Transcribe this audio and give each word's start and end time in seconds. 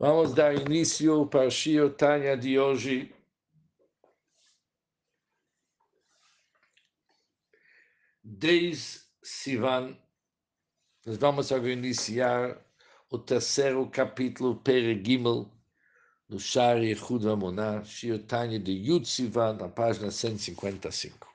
Vamos 0.00 0.32
dar 0.32 0.54
início 0.54 1.26
para 1.26 1.46
o 1.46 1.50
Shio 1.50 1.90
Tanya 1.90 2.34
de 2.34 2.58
hoje. 2.58 3.14
Desde 8.24 9.02
Sivan, 9.22 9.94
nós 11.04 11.18
vamos 11.18 11.52
agora 11.52 11.72
iniciar 11.72 12.58
o 13.10 13.18
terceiro 13.18 13.86
capítulo, 13.90 14.56
Pere 14.56 14.98
Gimel, 15.04 15.52
do 16.26 16.40
Shari 16.40 16.88
Yehud 16.94 17.22
Vamoná, 17.22 17.84
Shio 17.84 18.24
Tanya 18.24 18.58
de 18.58 18.72
Yud 18.72 19.06
Sivan, 19.06 19.58
na 19.58 19.68
página 19.68 20.10
155. 20.10 21.28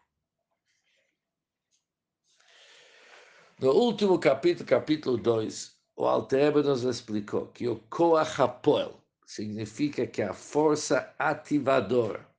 No 3.60 3.74
último 3.74 4.20
capítulo, 4.20 4.68
capítulo 4.68 5.18
2, 5.18 5.75
o 5.96 6.06
Alter 6.06 6.54
nos 6.64 6.84
explicou 6.84 7.48
que 7.48 7.68
o 7.68 7.80
Koach 7.90 8.42
HaPoel 8.42 9.02
significa 9.26 10.06
que 10.06 10.22
a 10.22 10.34
força 10.34 11.16
ativadora 11.18 12.30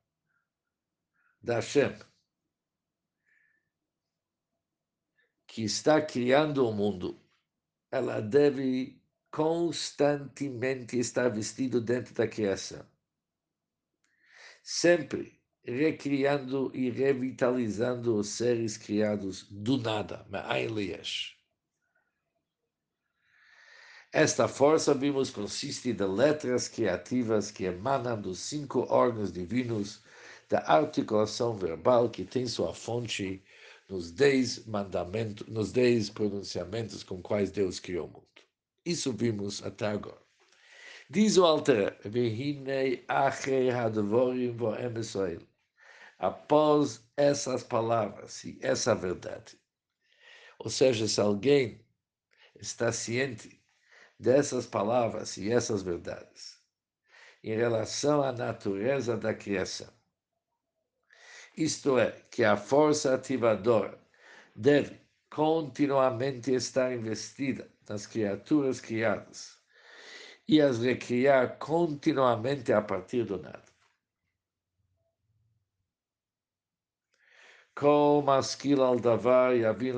da 1.41 1.55
Hashem, 1.55 1.97
que 5.47 5.63
está 5.63 6.01
criando 6.01 6.67
o 6.67 6.73
mundo, 6.73 7.19
ela 7.89 8.21
deve 8.21 9.01
constantemente 9.31 10.99
estar 10.99 11.29
vestido 11.29 11.81
dentro 11.81 12.13
da 12.13 12.27
criação. 12.27 12.85
Sempre 14.61 15.41
recriando 15.63 16.71
e 16.73 16.89
revitalizando 16.89 18.15
os 18.15 18.29
seres 18.29 18.77
criados 18.77 19.43
do 19.49 19.77
nada, 19.77 20.25
Ma'ayin 20.29 20.73
Liyesh. 20.73 21.36
Esta 24.13 24.47
força, 24.47 24.93
vimos, 24.93 25.29
consiste 25.29 25.91
de 25.91 26.05
letras 26.05 26.69
criativas 26.69 27.51
que 27.51 27.65
emanam 27.65 28.19
dos 28.19 28.39
cinco 28.39 28.87
órgãos 28.89 29.33
divinos 29.33 30.01
da 30.47 30.59
articulação 30.59 31.57
verbal 31.57 32.09
que 32.09 32.23
tem 32.23 32.47
sua 32.47 32.73
fonte 32.73 33.43
nos 33.89 34.09
dez 34.11 34.65
mandamentos, 34.65 35.45
nos 35.47 35.73
dez 35.73 36.09
pronunciamentos 36.09 37.03
com 37.03 37.21
quais 37.21 37.51
Deus 37.51 37.81
criou 37.81 38.07
o 38.07 38.11
mundo. 38.11 38.27
Isso 38.85 39.11
vimos 39.11 39.61
até 39.61 39.87
agora. 39.87 40.21
Diz 41.09 41.37
o 41.37 41.45
Alter, 41.45 41.97
após 46.17 47.01
essas 47.17 47.63
palavras 47.63 48.43
e 48.45 48.57
essa 48.61 48.95
verdade. 48.95 49.59
Ou 50.59 50.69
seja, 50.69 51.07
se 51.07 51.19
alguém 51.19 51.85
está 52.59 52.91
ciente 52.91 53.56
dessas 54.19 54.65
palavras 54.65 55.37
e 55.37 55.51
essas 55.51 55.83
verdades 55.83 56.57
em 57.43 57.55
relação 57.55 58.23
à 58.23 58.31
natureza 58.31 59.15
da 59.15 59.33
criação. 59.33 59.87
Isto 61.55 61.97
é, 61.97 62.11
que 62.29 62.43
a 62.43 62.57
força 62.57 63.15
ativadora 63.15 63.97
deve 64.55 64.99
continuamente 65.29 66.53
estar 66.53 66.93
investida 66.93 67.69
nas 67.87 68.05
criaturas 68.05 68.81
criadas 68.81 69.57
e 70.47 70.61
as 70.61 70.79
recriar 70.79 71.57
continuamente 71.57 72.71
a 72.73 72.81
partir 72.81 73.23
do 73.23 73.37
nada. 73.37 73.65
Kol 77.75 78.23
maskil 78.23 78.83
al 78.83 78.99
davar 78.99 79.55
yavin 79.55 79.95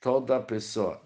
toda 0.00 0.40
pessoa 0.40 1.02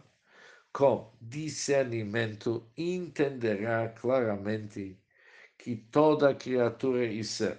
com 0.79 1.11
discernimento, 1.21 2.65
entenderá 2.77 3.89
claramente 3.89 4.97
que 5.59 5.75
toda 5.75 6.33
criatura 6.33 7.05
e 7.05 7.25
ser, 7.25 7.59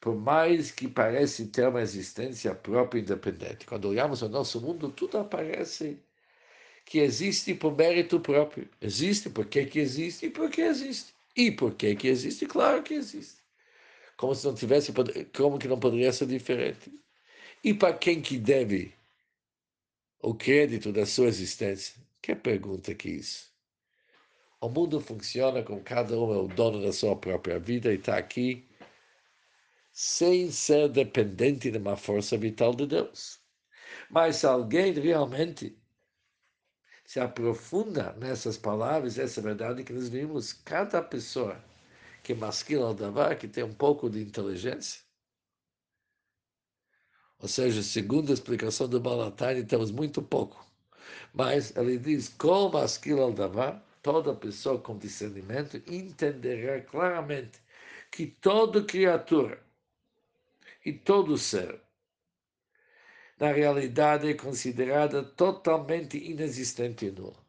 por 0.00 0.16
mais 0.16 0.72
que 0.72 0.88
pareça 0.88 1.46
ter 1.46 1.68
uma 1.68 1.82
existência 1.82 2.52
própria 2.52 2.98
e 2.98 3.02
independente, 3.02 3.64
quando 3.64 3.84
olhamos 3.88 4.22
o 4.22 4.28
nosso 4.28 4.60
mundo, 4.60 4.90
tudo 4.90 5.18
aparece 5.18 6.02
que 6.84 6.98
existe 6.98 7.54
por 7.54 7.76
mérito 7.76 8.18
próprio. 8.18 8.68
Existe 8.80 9.30
porque 9.30 9.66
que 9.66 9.78
existe 9.78 10.26
e 10.26 10.30
por 10.30 10.50
que 10.50 10.62
existe. 10.62 11.14
E 11.36 11.52
por 11.52 11.74
que 11.76 11.94
que 11.94 12.08
existe? 12.08 12.44
Claro 12.46 12.82
que 12.82 12.94
existe. 12.94 13.40
Como 14.16 14.34
se 14.34 14.44
não 14.44 14.54
tivesse, 14.54 14.92
como 15.32 15.60
que 15.60 15.68
não 15.68 15.78
poderia 15.78 16.12
ser 16.12 16.26
diferente. 16.26 16.92
E 17.62 17.72
para 17.72 17.96
quem 17.96 18.20
que 18.20 18.36
deve 18.36 18.95
o 20.26 20.34
crédito 20.34 20.92
da 20.92 21.06
sua 21.06 21.28
existência. 21.28 21.94
Que 22.20 22.34
pergunta 22.34 22.92
que 22.92 23.08
isso? 23.08 23.48
O 24.60 24.68
mundo 24.68 25.00
funciona 25.00 25.62
como 25.62 25.80
cada 25.80 26.18
um 26.18 26.34
é 26.34 26.38
o 26.38 26.48
dono 26.48 26.82
da 26.82 26.92
sua 26.92 27.14
própria 27.14 27.60
vida 27.60 27.92
e 27.92 27.96
está 27.96 28.18
aqui 28.18 28.68
sem 29.92 30.50
ser 30.50 30.88
dependente 30.88 31.70
de 31.70 31.78
uma 31.78 31.96
força 31.96 32.36
vital 32.36 32.74
de 32.74 32.88
Deus. 32.88 33.38
Mas 34.10 34.38
se 34.38 34.46
alguém 34.46 34.92
realmente 34.94 35.80
se 37.04 37.20
aprofunda 37.20 38.12
nessas 38.14 38.58
palavras, 38.58 39.20
essa 39.20 39.40
verdade 39.40 39.84
que 39.84 39.92
nós 39.92 40.08
vimos, 40.08 40.52
cada 40.52 41.00
pessoa 41.00 41.64
que 42.24 42.34
masquila 42.34 42.90
o 42.90 42.94
davar, 42.94 43.38
que 43.38 43.46
tem 43.46 43.62
um 43.62 43.72
pouco 43.72 44.10
de 44.10 44.20
inteligência, 44.22 45.05
ou 47.38 47.48
seja, 47.48 47.82
segundo 47.82 48.30
a 48.30 48.34
explicação 48.34 48.88
do 48.88 49.00
Balatani, 49.00 49.64
temos 49.64 49.90
muito 49.90 50.22
pouco. 50.22 50.64
Mas 51.34 51.76
ele 51.76 51.98
diz, 51.98 52.28
como 52.28 52.78
aquilo 52.78 53.22
aldavá, 53.22 53.82
toda 54.02 54.34
pessoa 54.34 54.80
com 54.80 54.96
discernimento 54.98 55.76
entenderá 55.86 56.80
claramente 56.82 57.60
que 58.10 58.26
toda 58.26 58.84
criatura 58.84 59.62
e 60.84 60.92
todo 60.92 61.36
ser, 61.36 61.80
na 63.38 63.52
realidade, 63.52 64.28
é 64.28 64.34
considerada 64.34 65.22
totalmente 65.22 66.16
inexistente 66.16 67.06
e 67.06 67.10
nula. 67.10 67.44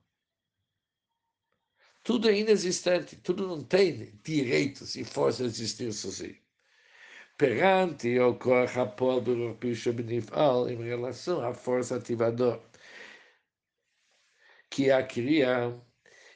Tudo 2.04 2.30
é 2.30 2.38
inexistente, 2.38 3.16
tudo 3.18 3.48
não 3.48 3.64
tem 3.64 4.14
direitos 4.24 4.96
e 4.96 5.04
força 5.06 5.44
de 5.44 5.50
existir 5.50 5.94
sozinho 5.94 6.47
perante 7.38 8.20
o 8.20 8.34
Koach 8.36 8.80
HaPol 8.80 9.22
Berurpisha 9.22 9.94
Benifal 9.94 10.70
em 10.70 10.84
relação 10.84 11.46
à 11.46 11.54
força 11.54 11.96
ativadora 11.98 12.62
que 14.70 14.92
a 14.92 15.04
cria 15.06 15.80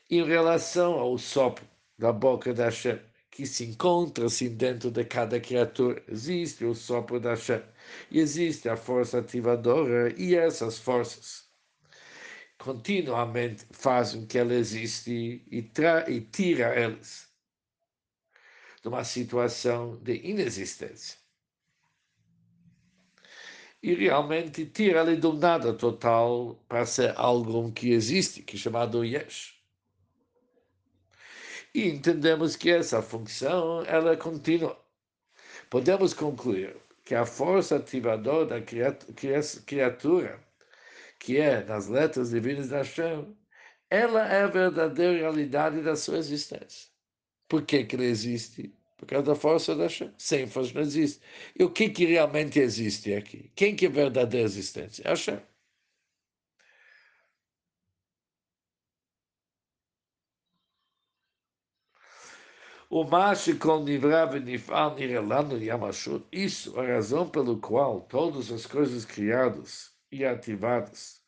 em 0.09 0.23
relação 0.25 0.93
ao 0.93 1.17
sopro 1.17 1.67
da 1.97 2.11
boca 2.11 2.53
da 2.53 2.65
Hashem, 2.65 2.99
que 3.31 3.45
se 3.45 3.65
encontra 3.65 4.25
assim 4.25 4.55
dentro 4.55 4.91
de 4.91 5.03
cada 5.05 5.39
criatura. 5.39 6.03
Existe 6.07 6.65
o 6.65 6.75
sopro 6.75 7.19
da 7.19 7.31
Hashem 7.31 7.63
e 8.11 8.19
existe 8.19 8.69
a 8.69 8.77
força 8.77 9.19
ativadora 9.19 10.13
e 10.19 10.35
essas 10.35 10.77
forças 10.79 11.49
continuamente 12.59 13.65
fazem 13.71 14.25
que 14.27 14.37
ela 14.37 14.53
existe 14.53 15.43
e, 15.49 15.61
tra 15.63 16.09
e 16.09 16.21
tira 16.21 16.67
elas 16.67 17.30
de 18.81 18.87
uma 18.87 19.03
situação 19.03 19.97
de 19.97 20.15
inexistência. 20.27 21.19
E 23.81 23.93
realmente 23.95 24.65
tira-lhe 24.65 25.15
do 25.15 25.33
nada 25.33 25.73
total 25.73 26.55
para 26.67 26.85
ser 26.85 27.13
algo 27.17 27.71
que 27.71 27.91
existe, 27.91 28.43
que 28.43 28.55
é 28.55 28.59
chamado 28.59 29.03
Yesh. 29.03 29.59
E 31.73 31.87
entendemos 31.87 32.55
que 32.55 32.69
essa 32.69 33.01
função, 33.01 33.83
ela 33.85 34.17
contínua. 34.17 34.77
Podemos 35.69 36.13
concluir 36.13 36.75
que 37.05 37.15
a 37.15 37.25
força 37.25 37.77
ativadora 37.77 38.45
da 38.45 38.61
criatura, 39.65 40.39
que 41.17 41.37
é 41.37 41.63
nas 41.63 41.87
letras 41.87 42.29
divinas 42.29 42.69
da 42.69 42.79
Hashem, 42.79 43.35
ela 43.89 44.27
é 44.27 44.43
a 44.43 44.47
verdadeira 44.47 45.17
realidade 45.17 45.81
da 45.81 45.95
sua 45.95 46.17
existência. 46.17 46.90
Por 47.51 47.65
que, 47.65 47.83
que 47.83 47.97
ele 47.97 48.05
existe? 48.05 48.73
Por 48.97 49.05
causa 49.05 49.25
da 49.25 49.35
força 49.35 49.75
da 49.75 49.83
Hashem. 49.83 50.13
Sem 50.17 50.47
força 50.47 50.73
não 50.73 50.81
existe. 50.81 51.21
E 51.59 51.63
o 51.65 51.69
que, 51.69 51.89
que 51.89 52.05
realmente 52.05 52.59
existe 52.59 53.13
aqui? 53.13 53.51
Quem 53.55 53.75
que 53.75 53.87
é 53.87 53.89
verdadeira 53.89 54.45
existência? 54.45 55.03
Hashem. 55.05 55.41
O 62.89 63.03
macho 63.03 63.57
com 63.59 63.83
Nivra 63.83 64.39
Nifal 64.39 64.95
Nirelano 64.95 65.57
Yamashut. 65.61 66.25
Isso 66.31 66.79
é 66.79 66.91
a 66.91 66.95
razão 66.95 67.29
pelo 67.29 67.59
qual 67.59 67.99
todas 67.99 68.49
as 68.49 68.65
coisas 68.65 69.03
criadas 69.03 69.91
e 70.09 70.23
ativadas 70.23 71.21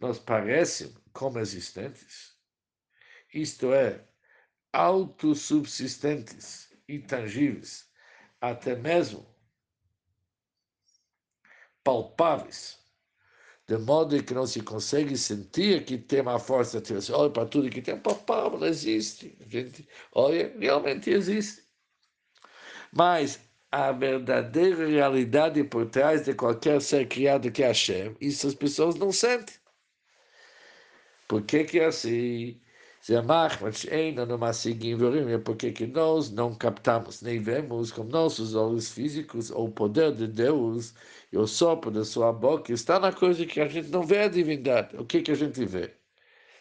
nos 0.00 0.18
parecem 0.18 0.92
como 1.12 1.38
existentes. 1.38 2.36
Isto 3.32 3.72
é, 3.72 4.07
autossubsistentes, 4.72 6.72
intangíveis, 6.88 7.88
até 8.40 8.76
mesmo 8.76 9.26
palpáveis, 11.82 12.78
de 13.66 13.76
modo 13.78 14.22
que 14.22 14.34
não 14.34 14.46
se 14.46 14.62
consegue 14.62 15.16
sentir 15.16 15.84
que 15.84 15.98
tem 15.98 16.20
uma 16.20 16.38
força. 16.38 16.80
Você 16.80 17.12
olha 17.12 17.30
para 17.30 17.46
tudo 17.46 17.70
que 17.70 17.82
tem, 17.82 17.98
papá, 17.98 18.48
não 18.50 18.66
existe. 18.66 19.36
A 19.40 19.48
gente 19.48 19.88
olha, 20.12 20.54
realmente 20.58 21.10
existe. 21.10 21.62
Mas 22.92 23.40
a 23.70 23.92
verdadeira 23.92 24.86
realidade 24.86 25.62
por 25.64 25.88
trás 25.90 26.24
de 26.24 26.34
qualquer 26.34 26.80
ser 26.80 27.06
criado 27.08 27.50
que 27.50 27.62
é 27.62 27.68
Hashem, 27.68 28.16
isso 28.20 28.46
as 28.46 28.54
pessoas 28.54 28.94
não 28.96 29.12
sentem. 29.12 29.54
Por 31.26 31.42
que 31.42 31.64
que 31.64 31.78
é 31.78 31.86
assim? 31.86 32.60
Por 35.44 35.56
que 35.56 35.72
que 35.72 35.86
nós 35.86 36.30
não 36.30 36.54
captamos, 36.54 37.22
nem 37.22 37.40
vemos 37.40 37.90
com 37.92 38.04
nossos 38.04 38.54
olhos 38.54 38.90
físicos 38.90 39.50
o 39.50 39.68
poder 39.68 40.14
de 40.14 40.26
Deus 40.26 40.94
e 41.32 41.38
o 41.38 41.46
sopro 41.46 41.90
da 41.90 42.04
sua 42.04 42.32
boca 42.32 42.72
está 42.72 42.98
na 43.00 43.12
coisa 43.12 43.46
que 43.46 43.60
a 43.60 43.68
gente 43.68 43.88
não 43.90 44.02
vê 44.02 44.20
a 44.20 44.28
divindade. 44.28 44.96
O 44.96 45.04
que 45.04 45.22
que 45.22 45.30
a 45.32 45.34
gente 45.34 45.64
vê? 45.64 45.94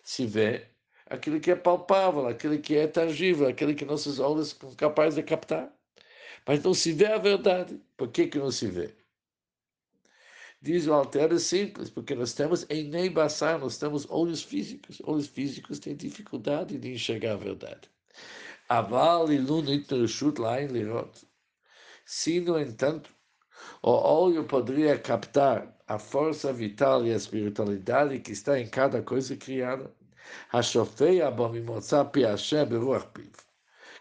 Se 0.04 0.26
vê 0.26 0.68
aquilo 1.08 1.40
que 1.40 1.52
é 1.52 1.56
palpável, 1.56 2.28
aquilo 2.28 2.60
que 2.60 2.76
é 2.76 2.88
tangível, 2.88 3.48
aquilo 3.48 3.76
que 3.76 3.86
nossos 3.86 4.20
olhos 4.20 4.50
são 4.60 4.74
capazes 4.76 5.16
de 5.16 5.24
captar. 5.24 5.72
Mas 6.48 6.64
não 6.64 6.74
se 6.74 6.94
vê 6.94 7.08
a 7.08 7.18
verdade. 7.18 7.80
Por 7.98 8.10
que, 8.10 8.28
que 8.28 8.40
não 8.40 8.52
se 8.52 8.68
vê? 8.68 8.96
Diz 10.60 10.88
o 10.88 10.94
Alter 10.94 11.34
é 11.34 11.40
simples, 11.40 11.90
porque 11.90 12.16
nós 12.16 12.34
temos 12.34 12.66
em 12.70 12.90
Neibassar, 12.90 13.60
nós 13.60 13.78
temos 13.78 14.08
olhos 14.10 14.42
físicos. 14.42 15.00
Olhos 15.04 15.28
físicos 15.28 15.80
têm 15.80 15.96
dificuldade 15.96 16.78
de 16.80 16.94
enxergar 16.94 17.34
a 17.34 17.38
verdade. 17.38 17.90
Aval 18.68 19.32
e 19.32 19.38
lunit 19.38 19.88
lá 20.40 20.62
em 20.62 20.68
lirot. 20.68 21.12
Se, 22.06 22.40
no 22.40 22.60
entanto, 22.60 23.10
o 23.84 23.92
olho 23.92 24.46
poderia 24.46 24.98
captar 24.98 25.78
a 25.88 26.00
força 26.00 26.52
vital 26.52 27.06
e 27.06 27.14
a 27.14 27.16
espiritualidade 27.16 28.20
que 28.20 28.32
está 28.32 28.60
em 28.60 28.68
cada 28.68 29.02
coisa 29.02 29.38
criada, 29.38 29.94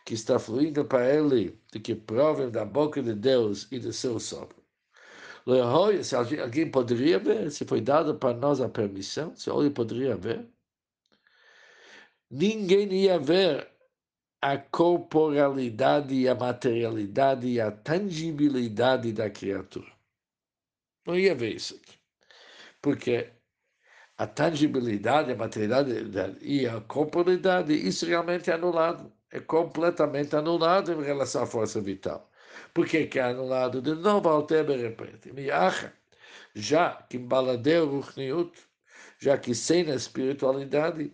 que 0.04 0.14
está 0.14 0.38
fluindo 0.38 0.84
para 0.84 1.14
ele, 1.14 1.60
de 1.70 1.80
que 1.80 1.94
provem 1.94 2.50
da 2.50 2.64
boca 2.64 3.02
de 3.02 3.14
Deus 3.14 3.68
e 3.70 3.78
do 3.78 3.92
seu 3.92 4.18
sopro. 4.18 4.65
Se 6.02 6.16
alguém 6.16 6.70
poderia 6.70 7.18
ver, 7.18 7.50
se 7.50 7.64
foi 7.64 7.80
dado 7.80 8.16
para 8.18 8.36
nós 8.36 8.60
a 8.60 8.68
permissão, 8.68 9.34
se 9.36 9.48
alguém 9.48 9.70
poderia 9.70 10.16
ver, 10.16 10.48
ninguém 12.30 12.92
ia 12.92 13.18
ver 13.18 13.68
a 14.42 14.58
corporalidade 14.58 16.28
a 16.28 16.34
materialidade 16.34 17.46
e 17.46 17.60
a 17.60 17.70
tangibilidade 17.70 19.12
da 19.12 19.30
criatura. 19.30 19.90
Não 21.06 21.16
ia 21.18 21.34
ver 21.34 21.54
isso 21.54 21.76
aqui. 21.76 21.98
Porque 22.82 23.30
a 24.18 24.26
tangibilidade, 24.26 25.32
a 25.32 25.36
materialidade 25.36 26.38
e 26.42 26.66
a 26.66 26.80
corporalidade, 26.80 27.72
isso 27.72 28.06
realmente 28.06 28.50
é 28.50 28.54
anulado 28.54 29.12
é 29.30 29.40
completamente 29.40 30.34
anulado 30.36 30.92
em 30.92 31.04
relação 31.04 31.42
à 31.42 31.46
força 31.46 31.80
vital 31.80 32.25
porque 32.74 33.06
que 33.06 33.18
anulado 33.18 33.80
de 33.82 33.94
novo 33.94 34.28
ao 34.28 34.46
Teber 34.46 34.78
é 34.78 34.82
repete. 34.88 35.32
Já 36.54 37.02
que 37.08 37.16
embaladeu 37.16 37.84
o 37.88 38.00
Ruchniut, 38.00 38.52
já 39.18 39.38
que 39.38 39.54
sem 39.54 39.90
a 39.90 39.94
espiritualidade, 39.94 41.12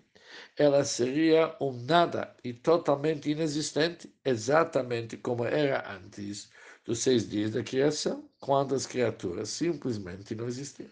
ela 0.56 0.85
seria 0.85 1.55
um 1.61 1.73
nada 1.85 2.35
e 2.43 2.53
totalmente 2.55 3.31
inexistente, 3.31 4.12
exatamente 4.25 5.17
como 5.17 5.44
era 5.44 5.91
antes 5.93 6.50
dos 6.85 7.00
seis 7.00 7.29
dias 7.29 7.53
da 7.53 7.62
criação, 7.62 8.29
quando 8.41 8.75
as 8.75 8.87
criaturas 8.87 9.50
simplesmente 9.50 10.35
não 10.35 10.47
existiam. 10.49 10.91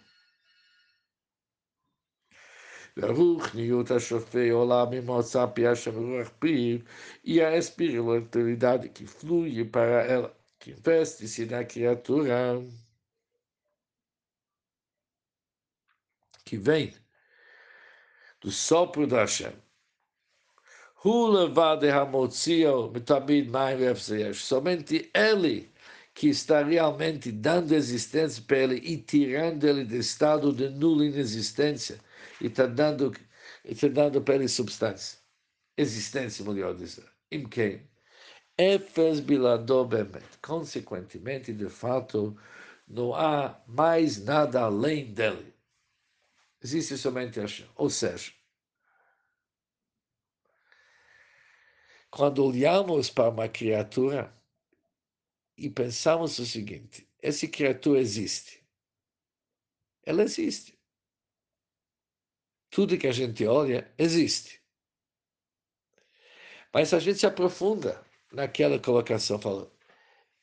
E 7.25 7.41
a 7.41 7.57
espiritualidade 7.57 8.89
que 8.91 9.07
flui 9.07 9.65
para 9.65 10.03
ela 10.05 10.40
que 10.61 10.73
investe-se 10.73 11.47
na 11.47 11.65
criatura, 11.65 12.63
que 16.45 16.57
vem 16.59 16.95
do 18.41 18.51
sopro 18.51 19.07
da 19.07 19.21
Hashem. 19.21 19.53
Somente 24.35 25.11
ele 25.15 25.73
que 26.13 26.29
está 26.29 26.63
realmente 26.63 27.33
dando 27.33 27.73
existência 27.73 28.43
para 28.47 28.59
ele 28.59 28.77
e 28.77 28.99
tirando 28.99 29.65
ele 29.65 29.85
do 29.85 29.97
estado 29.97 30.53
de 30.53 30.69
nula 30.69 31.07
inexistência 31.07 31.99
e 32.39 32.49
está 32.49 32.67
dando, 32.67 33.17
está 33.65 33.89
dando 33.89 34.21
para 34.21 34.35
ele 34.35 34.49
substância, 34.49 35.19
existência, 35.79 36.45
melhor 36.45 36.75
dizer. 36.75 37.11
Imkem. 37.33 37.90
Efes 38.61 39.21
bilador 39.21 39.87
bemet. 39.87 40.37
Consequentemente, 40.43 41.51
de 41.51 41.71
fato, 41.71 42.39
não 42.87 43.15
há 43.15 43.59
mais 43.67 44.23
nada 44.23 44.61
além 44.61 45.15
dele. 45.15 45.55
Existe 46.63 46.99
somente 46.99 47.41
Hashem. 47.41 47.67
Ou 47.75 47.89
seja, 47.89 48.31
quando 52.11 52.45
olhamos 52.45 53.09
para 53.09 53.31
uma 53.31 53.49
criatura 53.49 54.31
e 55.57 55.71
pensamos 55.71 56.39
o 56.39 56.45
seguinte: 56.45 57.09
essa 57.23 57.49
criatura 57.49 57.99
existe. 57.99 58.63
Ela 60.03 60.23
existe. 60.23 60.79
Tudo 62.69 62.99
que 62.99 63.07
a 63.07 63.13
gente 63.13 63.47
olha 63.47 63.91
existe. 63.97 64.61
Mas 66.75 66.93
a 66.93 66.99
gente 66.99 67.21
se 67.21 67.27
aprofunda 67.27 68.10
naquela 68.33 68.79
colocação, 68.79 69.39
falando, 69.39 69.71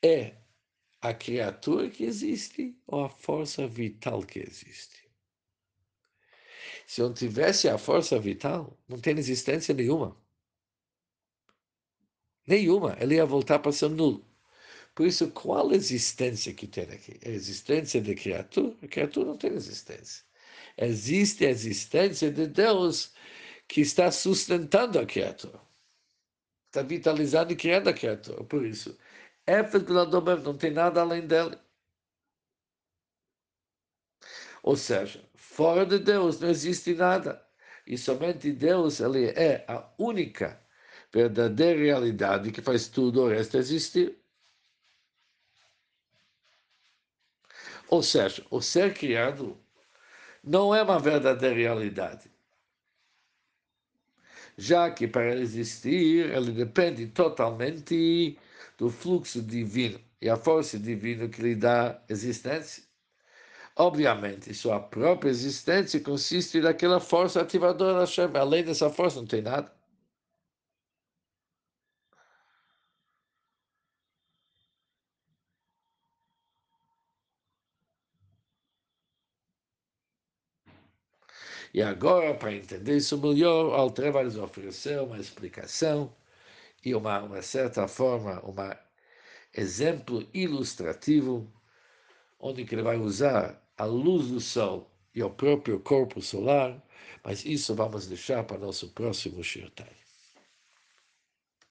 é 0.03 0.35
a 1.01 1.13
criatura 1.13 1.89
que 1.89 2.03
existe 2.03 2.77
ou 2.87 3.05
a 3.05 3.09
força 3.09 3.67
vital 3.67 4.23
que 4.23 4.39
existe? 4.39 5.07
Se 6.85 7.01
não 7.01 7.13
tivesse 7.13 7.67
a 7.67 7.77
força 7.77 8.17
vital, 8.19 8.77
não 8.87 8.99
tem 8.99 9.17
existência 9.17 9.73
nenhuma. 9.73 10.15
Nenhuma. 12.47 12.97
Ele 12.99 13.15
ia 13.15 13.25
voltar 13.25 13.59
para 13.59 13.71
ser 13.73 13.89
nulo. 13.89 14.25
Por 14.95 15.05
isso, 15.05 15.29
qual 15.31 15.71
existência 15.73 16.53
que 16.53 16.65
tem 16.65 16.85
aqui? 16.85 17.19
A 17.25 17.29
existência 17.29 18.01
da 18.01 18.15
criatura? 18.15 18.75
A 18.81 18.87
criatura 18.87 19.27
não 19.27 19.37
tem 19.37 19.51
existência 19.51 20.27
existe 20.77 21.45
a 21.45 21.49
existência 21.49 22.31
de 22.31 22.47
Deus 22.47 23.11
que 23.67 23.81
está 23.81 24.11
sustentando 24.11 24.99
a 24.99 25.05
criatura. 25.05 25.59
Está 26.67 26.81
vitalizando 26.81 27.53
e 27.53 27.55
criando 27.55 27.89
a 27.89 27.93
criatura. 27.93 28.43
Por 28.43 28.65
isso, 28.65 28.97
não 30.43 30.57
tem 30.57 30.71
nada 30.71 31.01
além 31.01 31.25
dele. 31.25 31.57
Ou 34.63 34.75
seja, 34.75 35.23
fora 35.35 35.85
de 35.85 35.97
Deus 35.99 36.39
não 36.39 36.49
existe 36.49 36.93
nada. 36.93 37.41
E 37.85 37.97
somente 37.97 38.51
Deus 38.51 38.99
ele 38.99 39.27
é 39.29 39.63
a 39.67 39.89
única 39.97 40.59
verdadeira 41.11 41.79
realidade 41.79 42.51
que 42.51 42.61
faz 42.61 42.87
tudo 42.89 43.23
o 43.23 43.29
resto 43.29 43.57
existir. 43.57 44.17
Ou 47.89 48.03
seja, 48.03 48.45
o 48.51 48.61
ser 48.61 48.93
criado 48.93 49.57
não 50.43 50.75
é 50.75 50.83
uma 50.83 50.99
verdadeira 50.99 51.55
realidade. 51.55 52.29
Já 54.57 54.91
que 54.91 55.07
para 55.07 55.35
existir, 55.35 56.31
ele 56.31 56.51
depende 56.51 57.07
totalmente 57.07 58.37
do 58.77 58.89
fluxo 58.89 59.41
divino 59.41 59.99
e 60.21 60.29
a 60.29 60.35
força 60.35 60.79
divina 60.79 61.27
que 61.29 61.41
lhe 61.41 61.55
dá 61.55 62.03
existência. 62.09 62.83
Obviamente, 63.75 64.53
sua 64.53 64.79
própria 64.79 65.29
existência 65.29 65.99
consiste 66.01 66.59
naquela 66.59 66.99
força 66.99 67.41
ativadora 67.41 67.93
da 67.93 67.99
Hashem. 68.01 68.29
Além 68.35 68.63
dessa 68.63 68.89
força, 68.89 69.19
não 69.19 69.27
tem 69.27 69.41
nada. 69.41 69.76
E 81.77 81.81
agora, 81.83 82.33
para 82.33 82.55
entender 82.55 82.97
isso 82.97 83.15
melhor, 83.19 83.71
Alter 83.75 84.11
vai 84.11 84.23
nos 84.23 84.35
oferecer 84.35 84.99
uma 84.99 85.19
explicação 85.19 86.11
e 86.83 86.95
uma, 86.95 87.21
uma 87.21 87.41
certa 87.43 87.87
forma, 87.87 88.43
um 88.43 88.55
exemplo 89.53 90.27
ilustrativo, 90.33 91.47
onde 92.39 92.63
ele 92.63 92.81
vai 92.81 92.97
usar 92.97 93.61
a 93.77 93.85
luz 93.85 94.29
do 94.29 94.39
sol 94.39 94.89
e 95.13 95.21
o 95.21 95.29
próprio 95.29 95.79
corpo 95.79 96.19
solar, 96.19 96.83
mas 97.23 97.45
isso 97.45 97.75
vamos 97.75 98.07
deixar 98.07 98.43
para 98.43 98.57
nosso 98.57 98.89
próximo 98.89 99.43
Shirtai. 99.43 100.06